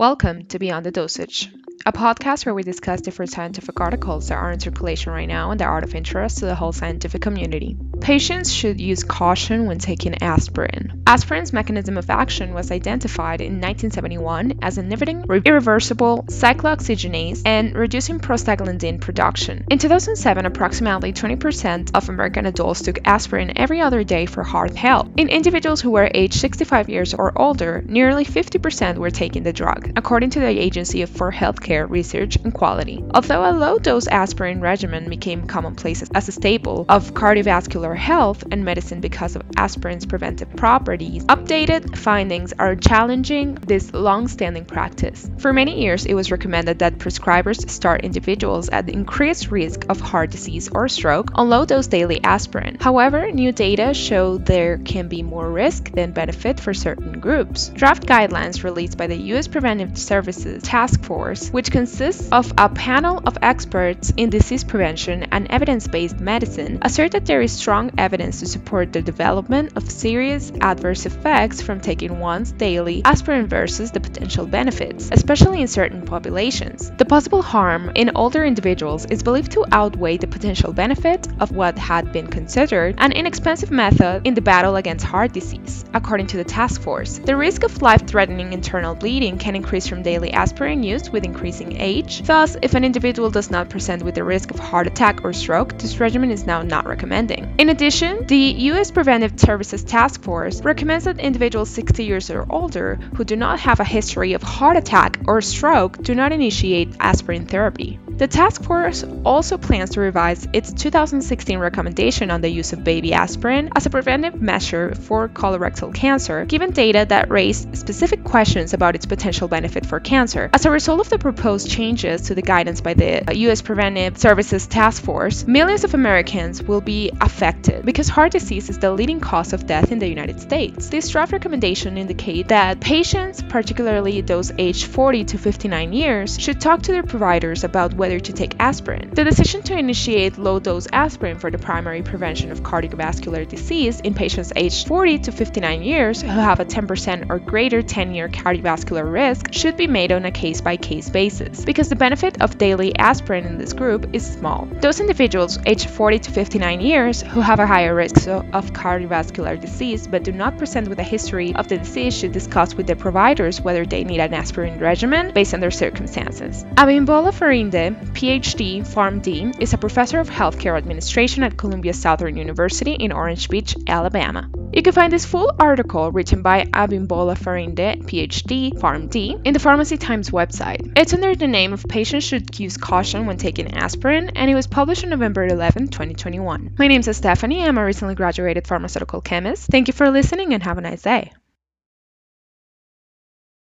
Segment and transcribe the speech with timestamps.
[0.00, 1.52] Welcome to Beyond the Dosage,
[1.86, 5.60] a podcast where we discuss different scientific articles that are in circulation right now and
[5.60, 7.74] that are of interest to the whole scientific community.
[8.00, 11.02] Patients should use caution when taking aspirin.
[11.06, 19.00] Aspirin's mechanism of action was identified in 1971 as inhibiting irreversible cyclooxygenase and reducing prostaglandin
[19.00, 19.64] production.
[19.70, 25.08] In 2007, approximately 20% of American adults took aspirin every other day for heart health.
[25.16, 29.92] In individuals who were aged 65 years or older, nearly 50% were taking the drug,
[29.96, 31.30] according to the Agency for
[31.70, 33.04] Research and Quality.
[33.14, 38.64] Although a low dose aspirin regimen became commonplace as a staple of cardiovascular health and
[38.64, 45.30] medicine because of aspirin's preventive properties, updated findings are challenging this long standing practice.
[45.38, 50.30] For many years, it was recommended that prescribers start individuals at increased risk of heart
[50.30, 52.76] disease or stroke on low dose daily aspirin.
[52.80, 57.68] However, new data show there can be more risk than benefit for certain groups.
[57.68, 59.48] Draft guidelines released by the U.S.
[59.48, 65.46] Preventive Services Task Force, which consists of a panel of experts in disease prevention and
[65.50, 70.50] evidence based medicine, assert that there is strong evidence to support the development of serious
[70.62, 76.90] adverse effects from taking once daily aspirin versus the potential benefits, especially in certain populations.
[76.96, 81.76] The possible harm in older individuals is believed to outweigh the potential benefit of what
[81.76, 86.44] had been considered an inexpensive method in the battle against heart disease, according to the
[86.58, 87.18] task force.
[87.18, 91.80] The risk of life threatening internal bleeding can increase from daily aspirin use with increasing
[91.80, 92.22] age.
[92.22, 95.76] Thus, if an individual does not present with the risk of heart attack or stroke,
[95.78, 97.54] this regimen is now not recommending.
[97.58, 98.36] In addition, the
[98.70, 98.90] U.S.
[98.92, 103.80] Preventive Services Task Force recommends that individuals 60 years or older who do not have
[103.80, 107.98] a history of heart attack or stroke do not initiate aspirin therapy.
[108.20, 113.14] The task force also plans to revise its 2016 recommendation on the use of baby
[113.14, 118.94] aspirin as a preventive measure for colorectal cancer, given data that raised specific questions about
[118.94, 120.50] its potential benefit for cancer.
[120.52, 123.62] As a result of the proposed changes to the guidance by the uh, U.S.
[123.62, 128.92] Preventive Services Task Force, millions of Americans will be affected because heart disease is the
[128.92, 130.90] leading cause of death in the United States.
[130.90, 136.82] This draft recommendation indicates that patients, particularly those aged 40 to 59 years, should talk
[136.82, 139.10] to their providers about whether whether to take aspirin.
[139.14, 144.14] The decision to initiate low dose aspirin for the primary prevention of cardiovascular disease in
[144.14, 149.06] patients aged 40 to 59 years who have a 10% or greater 10 year cardiovascular
[149.10, 152.96] risk should be made on a case by case basis because the benefit of daily
[152.98, 154.66] aspirin in this group is small.
[154.80, 160.08] Those individuals aged 40 to 59 years who have a higher risk of cardiovascular disease
[160.08, 163.60] but do not present with a history of the disease should discuss with their providers
[163.60, 166.64] whether they need an aspirin regimen based on their circumstances.
[166.76, 173.12] Abimbola Farinde, PhD, PharmD, is a professor of healthcare administration at Columbia Southern University in
[173.12, 174.50] Orange Beach, Alabama.
[174.72, 179.96] You can find this full article written by Abimbola Farinde, PhD, PharmD, in the Pharmacy
[179.96, 180.92] Times website.
[180.96, 184.66] It's under the name of Patients Should Use Caution When Taking Aspirin, and it was
[184.66, 186.76] published on November 11, 2021.
[186.78, 187.62] My name is Stephanie.
[187.64, 189.68] I'm a recently graduated pharmaceutical chemist.
[189.70, 191.32] Thank you for listening and have a nice day.